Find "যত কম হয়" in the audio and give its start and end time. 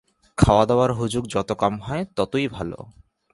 1.27-2.03